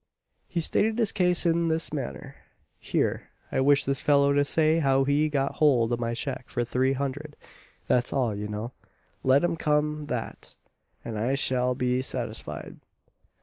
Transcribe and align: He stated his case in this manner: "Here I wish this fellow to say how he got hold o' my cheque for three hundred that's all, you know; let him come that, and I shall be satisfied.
He 0.47 0.61
stated 0.61 0.97
his 0.97 1.11
case 1.11 1.45
in 1.45 1.67
this 1.67 1.93
manner: 1.93 2.37
"Here 2.79 3.29
I 3.51 3.59
wish 3.59 3.85
this 3.85 4.01
fellow 4.01 4.33
to 4.33 4.43
say 4.43 4.79
how 4.79 5.03
he 5.03 5.29
got 5.29 5.57
hold 5.57 5.93
o' 5.93 5.97
my 5.97 6.15
cheque 6.15 6.49
for 6.49 6.63
three 6.63 6.93
hundred 6.93 7.35
that's 7.85 8.11
all, 8.11 8.33
you 8.33 8.47
know; 8.47 8.71
let 9.23 9.43
him 9.43 9.55
come 9.55 10.05
that, 10.05 10.55
and 11.05 11.19
I 11.19 11.35
shall 11.35 11.75
be 11.75 12.01
satisfied. 12.01 12.77